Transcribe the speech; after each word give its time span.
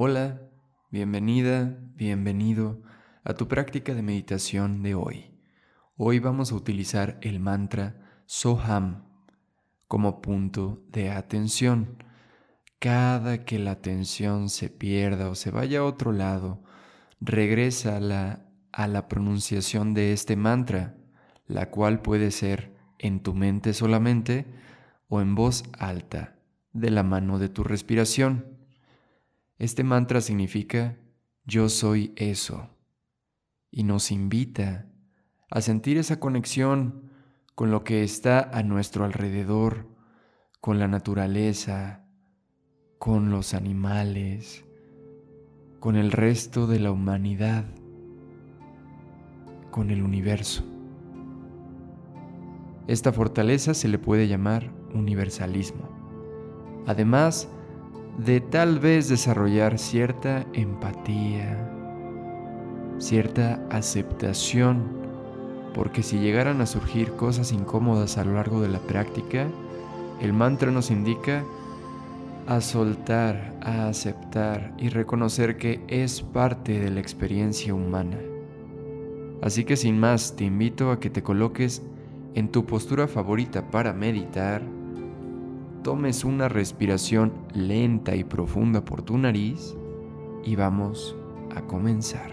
Hola, 0.00 0.40
bienvenida, 0.92 1.76
bienvenido 1.96 2.80
a 3.24 3.34
tu 3.34 3.48
práctica 3.48 3.96
de 3.96 4.02
meditación 4.02 4.80
de 4.80 4.94
hoy. 4.94 5.34
Hoy 5.96 6.20
vamos 6.20 6.52
a 6.52 6.54
utilizar 6.54 7.18
el 7.20 7.40
mantra 7.40 8.22
Soham 8.24 9.08
como 9.88 10.22
punto 10.22 10.84
de 10.92 11.10
atención. 11.10 12.00
Cada 12.78 13.44
que 13.44 13.58
la 13.58 13.72
atención 13.72 14.50
se 14.50 14.70
pierda 14.70 15.30
o 15.30 15.34
se 15.34 15.50
vaya 15.50 15.80
a 15.80 15.84
otro 15.84 16.12
lado, 16.12 16.62
regresa 17.20 17.96
a 17.96 18.00
la, 18.00 18.46
a 18.70 18.86
la 18.86 19.08
pronunciación 19.08 19.94
de 19.94 20.12
este 20.12 20.36
mantra, 20.36 20.94
la 21.48 21.70
cual 21.70 22.02
puede 22.02 22.30
ser 22.30 22.72
en 23.00 23.20
tu 23.20 23.34
mente 23.34 23.74
solamente 23.74 24.46
o 25.08 25.20
en 25.20 25.34
voz 25.34 25.64
alta, 25.76 26.36
de 26.72 26.90
la 26.92 27.02
mano 27.02 27.40
de 27.40 27.48
tu 27.48 27.64
respiración. 27.64 28.58
Este 29.58 29.82
mantra 29.82 30.20
significa 30.20 30.96
yo 31.44 31.68
soy 31.68 32.12
eso 32.14 32.70
y 33.72 33.82
nos 33.82 34.12
invita 34.12 34.86
a 35.50 35.60
sentir 35.60 35.98
esa 35.98 36.20
conexión 36.20 37.10
con 37.56 37.72
lo 37.72 37.82
que 37.82 38.04
está 38.04 38.40
a 38.56 38.62
nuestro 38.62 39.04
alrededor, 39.04 39.88
con 40.60 40.78
la 40.78 40.86
naturaleza, 40.86 42.04
con 42.98 43.30
los 43.30 43.52
animales, 43.52 44.64
con 45.80 45.96
el 45.96 46.12
resto 46.12 46.68
de 46.68 46.78
la 46.78 46.92
humanidad, 46.92 47.64
con 49.72 49.90
el 49.90 50.02
universo. 50.02 50.62
Esta 52.86 53.12
fortaleza 53.12 53.74
se 53.74 53.88
le 53.88 53.98
puede 53.98 54.28
llamar 54.28 54.72
universalismo. 54.94 55.88
Además, 56.86 57.48
de 58.18 58.40
tal 58.40 58.80
vez 58.80 59.08
desarrollar 59.08 59.78
cierta 59.78 60.44
empatía, 60.52 61.56
cierta 62.98 63.64
aceptación, 63.70 64.82
porque 65.72 66.02
si 66.02 66.18
llegaran 66.18 66.60
a 66.60 66.66
surgir 66.66 67.12
cosas 67.12 67.52
incómodas 67.52 68.18
a 68.18 68.24
lo 68.24 68.34
largo 68.34 68.60
de 68.60 68.68
la 68.68 68.80
práctica, 68.80 69.46
el 70.20 70.32
mantra 70.32 70.72
nos 70.72 70.90
indica 70.90 71.44
a 72.48 72.60
soltar, 72.60 73.54
a 73.60 73.86
aceptar 73.86 74.74
y 74.78 74.88
reconocer 74.88 75.56
que 75.56 75.80
es 75.86 76.20
parte 76.20 76.80
de 76.80 76.90
la 76.90 76.98
experiencia 76.98 77.72
humana. 77.72 78.18
Así 79.42 79.62
que 79.62 79.76
sin 79.76 80.00
más, 80.00 80.34
te 80.34 80.44
invito 80.44 80.90
a 80.90 80.98
que 80.98 81.10
te 81.10 81.22
coloques 81.22 81.82
en 82.34 82.50
tu 82.50 82.66
postura 82.66 83.06
favorita 83.06 83.70
para 83.70 83.92
meditar 83.92 84.62
tomes 85.82 86.24
una 86.24 86.48
respiración 86.48 87.32
lenta 87.54 88.14
y 88.14 88.24
profunda 88.24 88.84
por 88.84 89.02
tu 89.02 89.18
nariz 89.18 89.76
y 90.44 90.56
vamos 90.56 91.16
a 91.54 91.62
comenzar. 91.62 92.30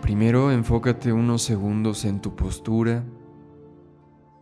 Primero 0.00 0.52
enfócate 0.52 1.12
unos 1.12 1.42
segundos 1.42 2.04
en 2.04 2.20
tu 2.20 2.36
postura, 2.36 3.04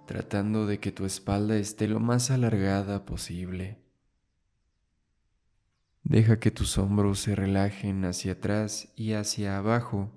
tratando 0.07 0.67
de 0.67 0.81
que 0.81 0.91
tu 0.91 1.05
espalda 1.05 1.57
esté 1.57 1.87
lo 1.87 2.01
más 2.01 2.31
alargada 2.31 3.05
posible. 3.05 3.79
Deja 6.03 6.41
que 6.41 6.51
tus 6.51 6.79
hombros 6.79 7.21
se 7.21 7.35
relajen 7.35 8.05
hacia 8.05 8.33
atrás 8.33 8.93
y 8.97 9.13
hacia 9.13 9.59
abajo, 9.59 10.13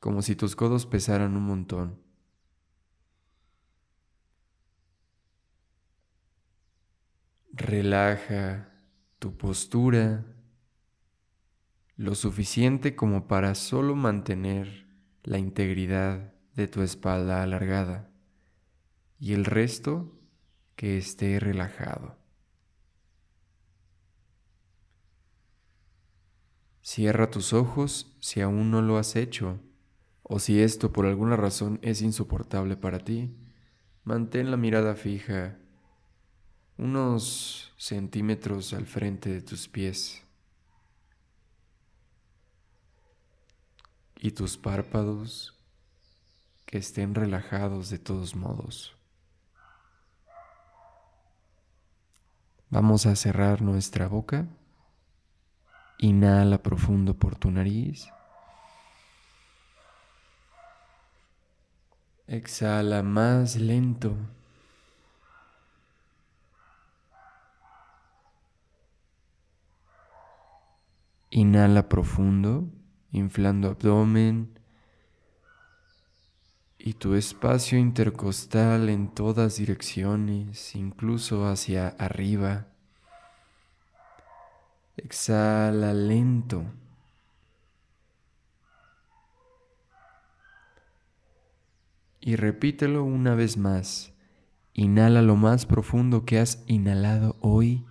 como 0.00 0.22
si 0.22 0.36
tus 0.36 0.56
codos 0.56 0.86
pesaran 0.86 1.36
un 1.36 1.44
montón. 1.44 2.00
Relaja 7.52 8.68
tu 9.18 9.36
postura 9.36 10.26
lo 11.96 12.14
suficiente 12.14 12.94
como 12.94 13.26
para 13.26 13.54
solo 13.54 13.96
mantener 13.96 14.86
la 15.22 15.38
integridad 15.38 16.34
de 16.54 16.68
tu 16.68 16.82
espalda 16.82 17.42
alargada 17.42 18.10
y 19.18 19.32
el 19.32 19.46
resto 19.46 20.20
que 20.74 20.98
esté 20.98 21.40
relajado. 21.40 22.18
Cierra 26.86 27.30
tus 27.30 27.52
ojos 27.52 28.14
si 28.20 28.40
aún 28.40 28.70
no 28.70 28.80
lo 28.80 28.96
has 28.96 29.16
hecho, 29.16 29.58
o 30.22 30.38
si 30.38 30.60
esto 30.60 30.92
por 30.92 31.04
alguna 31.04 31.34
razón 31.34 31.80
es 31.82 32.00
insoportable 32.00 32.76
para 32.76 33.00
ti. 33.00 33.36
Mantén 34.04 34.52
la 34.52 34.56
mirada 34.56 34.94
fija 34.94 35.58
unos 36.78 37.74
centímetros 37.76 38.72
al 38.72 38.86
frente 38.86 39.30
de 39.30 39.42
tus 39.42 39.66
pies. 39.66 40.22
Y 44.20 44.30
tus 44.30 44.56
párpados 44.56 45.58
que 46.66 46.78
estén 46.78 47.16
relajados 47.16 47.90
de 47.90 47.98
todos 47.98 48.36
modos. 48.36 48.96
Vamos 52.70 53.06
a 53.06 53.16
cerrar 53.16 53.60
nuestra 53.60 54.06
boca. 54.06 54.46
Inhala 55.98 56.62
profundo 56.62 57.14
por 57.14 57.36
tu 57.36 57.50
nariz. 57.50 58.08
Exhala 62.26 63.02
más 63.02 63.56
lento. 63.56 64.16
Inhala 71.30 71.88
profundo, 71.88 72.68
inflando 73.12 73.68
abdomen 73.68 74.58
y 76.78 76.94
tu 76.94 77.14
espacio 77.14 77.78
intercostal 77.78 78.88
en 78.88 79.08
todas 79.08 79.56
direcciones, 79.56 80.76
incluso 80.76 81.46
hacia 81.48 81.88
arriba. 81.88 82.68
Exhala 84.96 85.92
lento. 85.92 86.64
Y 92.20 92.36
repítelo 92.36 93.04
una 93.04 93.34
vez 93.34 93.56
más. 93.56 94.12
Inhala 94.72 95.22
lo 95.22 95.36
más 95.36 95.64
profundo 95.64 96.24
que 96.24 96.38
has 96.38 96.64
inhalado 96.66 97.36
hoy. 97.40 97.86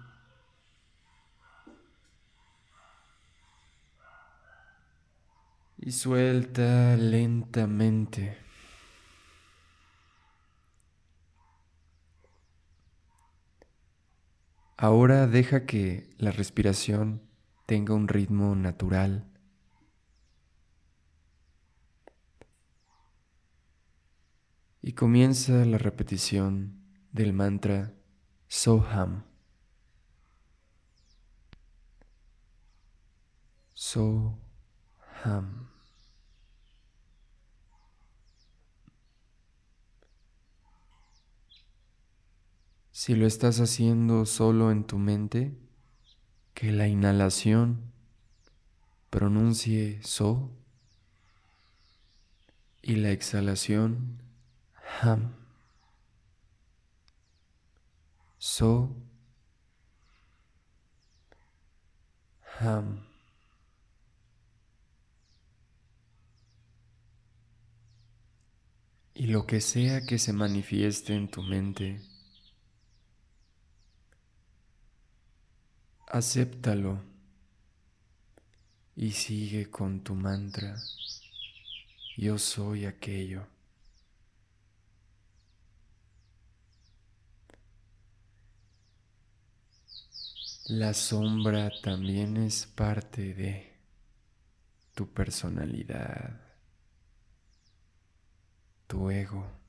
Y 5.78 5.92
suelta 5.92 6.98
lentamente. 6.98 8.45
Ahora 14.78 15.28
deja 15.28 15.66
que 15.66 16.10
la 16.18 16.32
respiración 16.32 17.22
tenga 17.66 17.94
un 17.94 18.10
ritmo 18.10 18.56
natural. 18.56 19.26
Y 24.82 24.94
comienza 24.94 25.66
la 25.66 25.78
repetición 25.78 26.84
del 27.12 27.32
mantra 27.32 27.94
Soham. 28.48 29.24
Soham. 33.74 34.36
Si 42.98 43.14
lo 43.14 43.28
estás 43.28 43.60
haciendo 43.60 44.26
solo 44.26 44.72
en 44.72 44.86
tu 44.86 44.98
mente, 44.98 45.54
que 46.54 46.72
la 46.72 46.88
inhalación 46.88 47.92
pronuncie 49.10 50.02
so 50.02 50.50
y 52.82 52.96
la 52.96 53.12
exhalación 53.12 54.22
ham. 55.02 55.34
So 58.38 58.96
ham. 62.62 63.06
Y 69.14 69.28
lo 69.28 69.46
que 69.46 69.60
sea 69.60 70.06
que 70.06 70.18
se 70.18 70.32
manifieste 70.32 71.14
en 71.14 71.30
tu 71.30 71.44
mente, 71.44 72.15
acéptalo 76.16 76.98
y 78.96 79.12
sigue 79.12 79.70
con 79.70 80.02
tu 80.02 80.16
mantra. 80.16 80.78
Yo 82.16 82.38
soy 82.38 82.86
aquello. 82.86 83.46
La 90.68 90.94
sombra 90.94 91.70
también 91.84 92.38
es 92.38 92.66
parte 92.66 93.34
de 93.34 93.74
tu 94.94 95.10
personalidad, 95.10 96.40
tu 98.88 99.12
ego. 99.12 99.65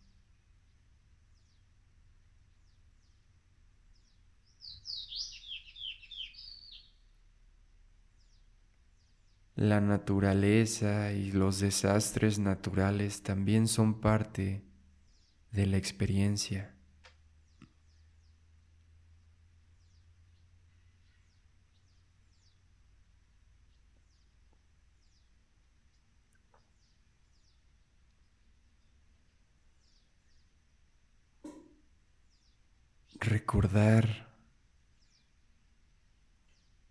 La 9.56 9.80
naturaleza 9.80 11.12
y 11.12 11.32
los 11.32 11.60
desastres 11.60 12.38
naturales 12.38 13.22
también 13.22 13.68
son 13.68 14.02
parte 14.02 14.62
de 15.50 15.64
la 15.64 15.78
experiencia. 15.78 16.74
Recordar 33.18 34.25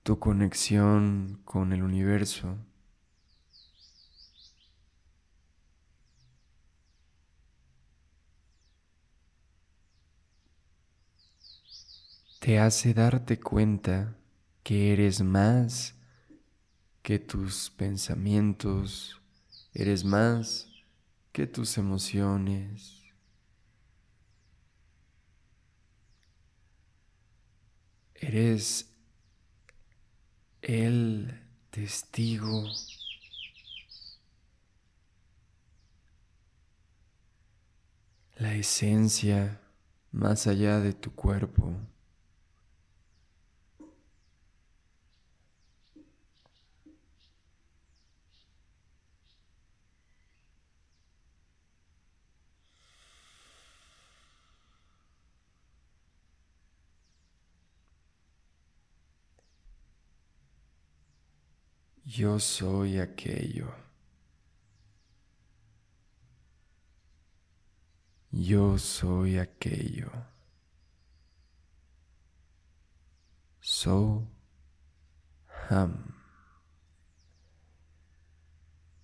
tu 0.06 0.20
conexión 0.20 1.42
con 1.46 1.74
el 1.74 1.82
universo. 1.82 2.60
te 12.40 12.60
hace 12.60 12.94
darte 12.94 13.40
cuenta 13.40 14.16
que 14.62 14.94
eres 14.94 15.24
más 15.24 15.96
que 17.02 17.18
tus 17.18 17.72
pensamientos, 17.72 19.20
eres 19.74 20.06
más 20.06 20.68
que 21.32 21.48
tus 21.48 21.80
emociones. 21.80 23.02
Eres 28.14 28.95
el 30.68 31.32
testigo 31.70 32.66
la 38.38 38.54
esencia 38.56 39.62
más 40.12 40.48
allá 40.48 40.80
de 40.80 40.94
tu 40.94 41.14
cuerpo. 41.14 41.72
Yo 62.06 62.40
soy 62.40 63.00
aquello. 63.00 63.74
Yo 68.32 68.78
soy 68.78 69.40
aquello. 69.40 70.12
So 73.60 74.28
ham. 75.68 76.14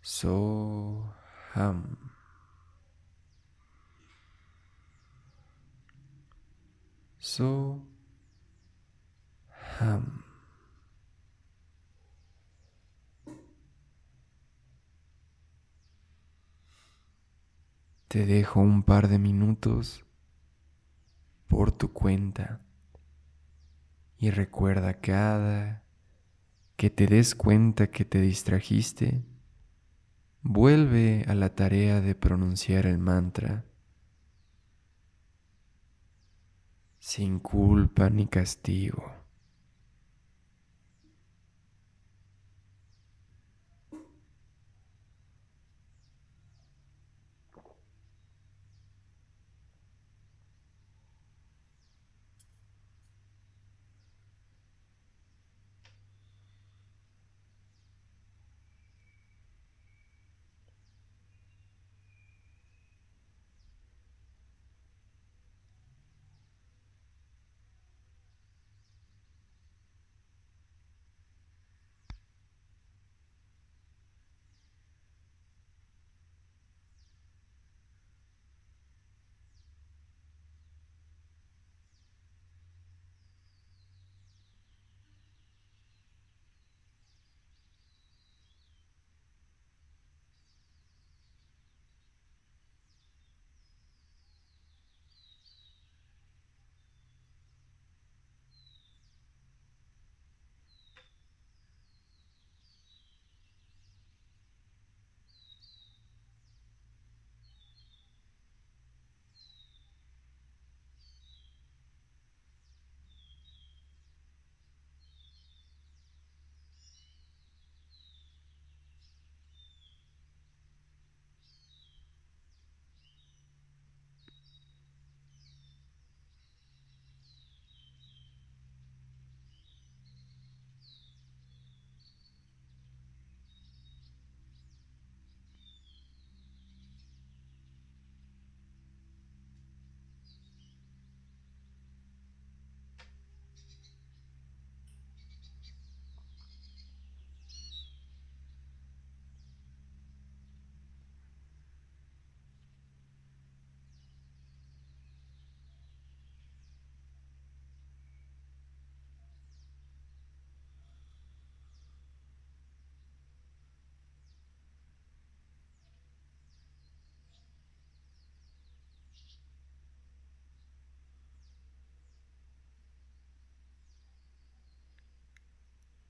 So 0.04 1.12
ham. 1.54 1.98
So 7.18 7.82
ham. 9.80 10.21
Te 18.12 18.26
dejo 18.26 18.60
un 18.60 18.84
par 18.84 19.08
de 19.08 19.20
minutos 19.20 20.04
por 21.48 21.72
tu 21.72 21.94
cuenta 21.94 22.60
y 24.18 24.32
recuerda 24.32 25.00
cada 25.00 25.86
que 26.76 26.90
te 26.90 27.08
des 27.08 27.36
cuenta 27.36 27.90
que 27.90 28.04
te 28.04 28.20
distrajiste, 28.20 29.24
vuelve 30.42 31.24
a 31.26 31.36
la 31.36 31.56
tarea 31.56 32.02
de 32.02 32.14
pronunciar 32.14 32.86
el 32.86 32.98
mantra 32.98 33.64
sin 37.00 37.40
culpa 37.40 38.10
ni 38.10 38.28
castigo. 38.28 39.21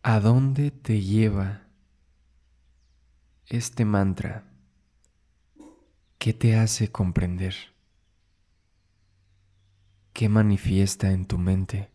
¿A 0.04 0.20
dónde 0.20 0.72
te 0.72 1.00
lleva 1.00 1.62
este 3.46 3.86
mantra? 3.86 4.44
¿Qué 6.18 6.34
te 6.34 6.56
hace 6.56 6.92
comprender? 6.92 7.54
¿Qué 10.12 10.28
manifiesta 10.28 11.12
en 11.12 11.28
tu 11.28 11.38
mente? 11.38 11.92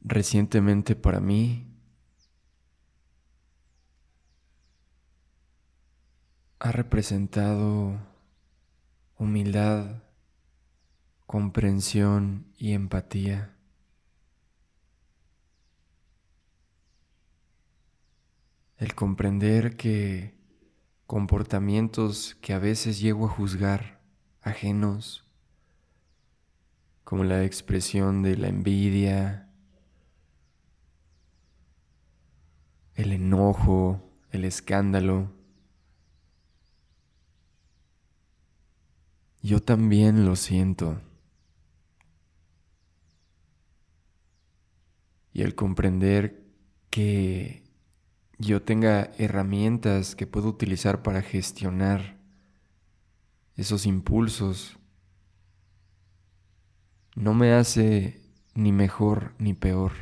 Recientemente 0.00 0.96
para 0.96 1.20
mí 1.20 1.66
ha 6.58 6.72
representado 6.72 7.98
humildad, 9.18 10.02
comprensión 11.30 12.44
y 12.58 12.72
empatía. 12.72 13.54
El 18.78 18.96
comprender 18.96 19.76
que 19.76 20.34
comportamientos 21.06 22.34
que 22.40 22.52
a 22.52 22.58
veces 22.58 22.98
llego 22.98 23.26
a 23.26 23.28
juzgar 23.28 24.00
ajenos, 24.42 25.24
como 27.04 27.22
la 27.22 27.44
expresión 27.44 28.24
de 28.24 28.36
la 28.36 28.48
envidia, 28.48 29.48
el 32.96 33.12
enojo, 33.12 34.02
el 34.32 34.44
escándalo, 34.44 35.30
yo 39.42 39.62
también 39.62 40.24
lo 40.24 40.34
siento. 40.34 41.00
Y 45.40 45.42
el 45.42 45.54
comprender 45.54 46.44
que 46.90 47.62
yo 48.36 48.60
tenga 48.60 49.10
herramientas 49.16 50.14
que 50.14 50.26
puedo 50.26 50.50
utilizar 50.50 51.02
para 51.02 51.22
gestionar 51.22 52.18
esos 53.56 53.86
impulsos 53.86 54.78
no 57.14 57.32
me 57.32 57.54
hace 57.54 58.20
ni 58.52 58.70
mejor 58.70 59.34
ni 59.38 59.54
peor. 59.54 59.92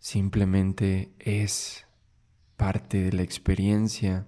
Simplemente 0.00 1.14
es 1.18 1.86
parte 2.58 3.04
de 3.04 3.12
la 3.14 3.22
experiencia 3.22 4.26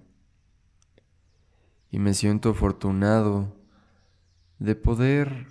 y 1.91 1.99
me 1.99 2.13
siento 2.13 2.49
afortunado 2.49 3.55
de 4.59 4.75
poder 4.75 5.47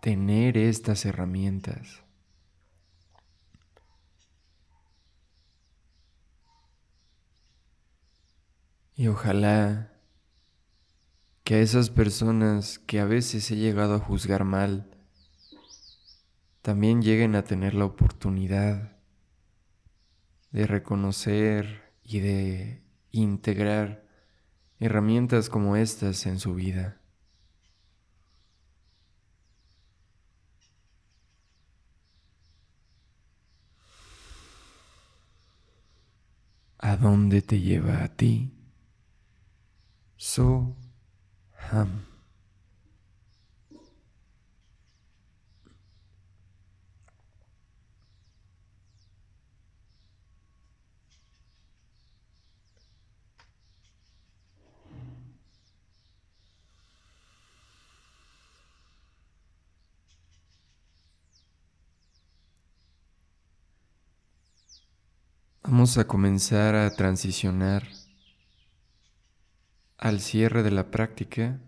tener 0.00 0.56
estas 0.56 1.04
herramientas. 1.04 2.02
Y 8.94 9.06
ojalá 9.06 9.92
que 11.44 11.54
a 11.54 11.60
esas 11.60 11.88
personas 11.88 12.80
que 12.80 12.98
a 12.98 13.04
veces 13.04 13.50
he 13.50 13.56
llegado 13.56 13.94
a 13.94 14.00
juzgar 14.00 14.44
mal, 14.44 14.90
también 16.62 17.00
lleguen 17.00 17.36
a 17.36 17.44
tener 17.44 17.74
la 17.74 17.84
oportunidad 17.84 18.98
de 20.50 20.66
reconocer 20.66 21.92
y 22.02 22.18
de 22.20 22.82
integrar 23.12 24.07
herramientas 24.80 25.48
como 25.48 25.76
estas 25.76 26.26
en 26.26 26.38
su 26.38 26.54
vida. 26.54 27.00
¿A 36.78 36.96
dónde 36.96 37.42
te 37.42 37.60
lleva 37.60 38.04
a 38.04 38.08
ti? 38.08 38.52
So 40.16 40.76
Ham. 41.70 42.07
Vamos 65.70 65.98
a 65.98 66.06
comenzar 66.06 66.74
a 66.74 66.88
transicionar 66.88 67.86
al 69.98 70.20
cierre 70.20 70.62
de 70.62 70.70
la 70.70 70.90
práctica. 70.90 71.60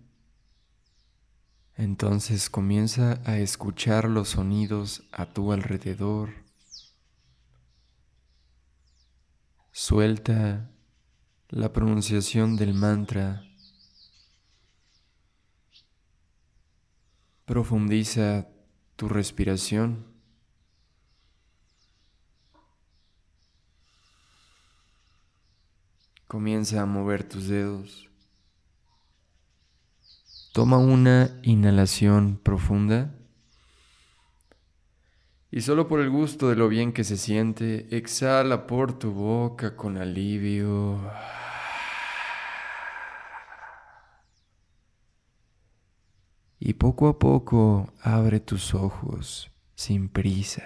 Entonces 1.77 2.49
comienza 2.49 3.21
a 3.27 3.37
escuchar 3.37 4.07
los 4.09 4.31
sonidos 4.31 5.03
a 5.13 5.27
tu 5.27 5.53
alrededor. 5.53 6.31
Suelta 9.71 10.71
la 11.51 11.71
pronunciación 11.75 12.57
del 12.57 12.73
mantra. 12.73 13.43
Profundiza 17.45 18.49
tu 18.97 19.11
respiración. 19.11 20.10
Comienza 26.31 26.81
a 26.81 26.87
mover 26.87 27.25
tus 27.25 27.49
dedos. 27.49 28.09
Toma 30.53 30.79
una 30.79 31.41
inhalación 31.43 32.39
profunda. 32.41 33.13
Y 35.51 35.63
solo 35.63 35.89
por 35.89 35.99
el 35.99 36.09
gusto 36.09 36.49
de 36.49 36.55
lo 36.55 36.69
bien 36.69 36.93
que 36.93 37.03
se 37.03 37.17
siente, 37.17 37.89
exhala 37.97 38.69
por 38.69 38.97
tu 38.97 39.11
boca 39.11 39.75
con 39.75 39.99
alivio. 39.99 41.01
Y 46.61 46.75
poco 46.75 47.09
a 47.09 47.19
poco 47.19 47.93
abre 48.01 48.39
tus 48.39 48.73
ojos 48.73 49.51
sin 49.75 50.09
prisa. 50.09 50.63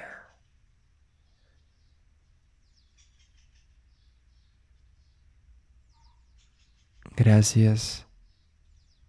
Gracias 7.17 8.07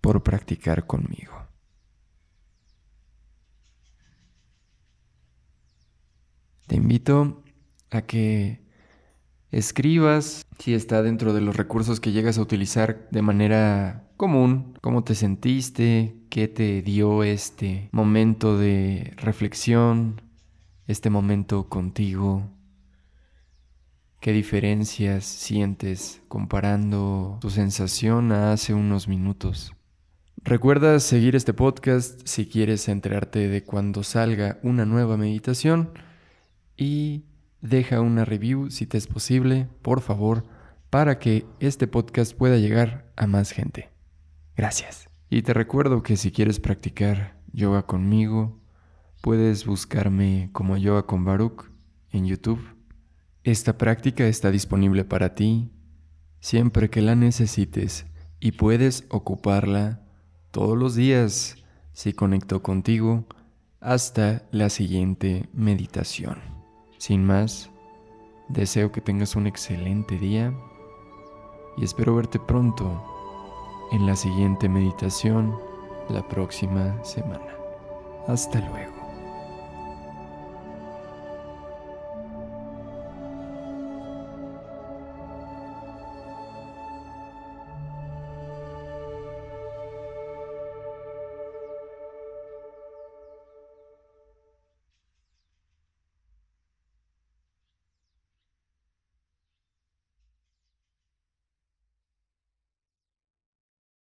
por 0.02 0.22
practicar 0.22 0.86
conmigo. 0.86 1.34
Te 6.68 6.76
invito 6.76 7.44
a 7.90 8.04
que 8.04 8.62
escribas 9.52 10.46
si 10.60 10.74
está 10.74 11.02
dentro 11.02 11.34
de 11.34 11.42
los 11.42 11.56
recursos 11.56 12.00
que 12.00 12.12
llegas 12.12 12.38
a 12.38 12.42
utilizar 12.42 13.08
de 13.12 13.22
manera 13.22 14.08
común, 14.18 14.78
cómo 14.82 15.04
te 15.04 15.16
sentiste, 15.16 16.16
qué 16.30 16.48
te 16.48 16.82
dio 16.82 17.24
este 17.24 17.90
momento 17.92 18.58
de 18.58 19.14
reflexión, 19.18 20.22
este 20.88 21.10
momento 21.10 21.70
contigo, 21.70 22.55
¿Qué 24.26 24.34
diferencias 24.34 25.24
sientes 25.24 26.24
comparando 26.28 27.38
tu 27.42 27.52
sensación 27.52 28.32
a 28.32 28.54
hace 28.54 28.74
unos 28.74 29.08
minutos? 29.08 29.76
Recuerda 30.38 31.00
seguir 31.00 31.36
este 31.36 31.54
podcast 31.54 32.22
si 32.26 32.48
quieres 32.48 32.90
enterarte 32.90 33.48
de 33.48 33.64
cuando 33.64 34.02
salga 34.02 34.58
una 34.64 34.84
nueva 34.84 35.16
meditación 35.16 35.92
y 36.76 37.26
deja 37.62 38.02
una 38.02 38.26
review 38.26 38.72
si 38.72 38.88
te 38.88 38.98
es 38.98 39.06
posible, 39.06 39.68
por 39.84 40.02
favor, 40.02 40.44
para 40.90 41.20
que 41.20 41.46
este 41.60 41.86
podcast 41.86 42.36
pueda 42.36 42.58
llegar 42.58 43.14
a 43.16 43.28
más 43.28 43.52
gente. 43.52 43.92
Gracias. 44.58 45.08
Y 45.30 45.44
te 45.44 45.54
recuerdo 45.54 46.02
que 46.02 46.18
si 46.18 46.32
quieres 46.32 46.60
practicar 46.60 47.38
yoga 47.54 47.84
conmigo, 47.86 48.60
puedes 49.22 49.68
buscarme 49.68 50.50
como 50.52 50.78
Yoga 50.78 51.04
con 51.04 51.26
Baruch 51.26 51.70
en 52.10 52.26
YouTube 52.26 52.75
esta 53.46 53.78
práctica 53.78 54.28
está 54.28 54.52
disponible 54.52 55.06
para 55.06 55.36
ti 55.36 55.72
siempre 56.40 56.90
que 56.90 57.02
la 57.02 57.16
necesites 57.16 58.06
y 58.40 58.52
puedes 58.52 59.06
ocuparla 59.10 60.02
todos 60.52 60.78
los 60.78 60.96
días 60.96 61.56
si 61.94 62.14
conecto 62.14 62.62
contigo 62.62 63.26
hasta 63.80 64.44
la 64.52 64.70
siguiente 64.70 65.48
meditación. 65.54 66.40
Sin 66.98 67.24
más, 67.24 67.70
Deseo 68.48 68.92
que 68.92 69.02
tengas 69.02 69.36
un 69.36 69.48
excelente 69.48 70.18
día 70.18 70.54
y 71.78 71.84
espero 71.84 72.16
verte 72.16 72.40
pronto 72.40 73.04
en 73.92 74.06
la 74.06 74.16
siguiente 74.16 74.70
meditación 74.70 75.56
la 76.10 76.28
próxima 76.28 77.04
semana. 77.04 77.56
Hasta 78.28 78.60
luego. 78.60 79.05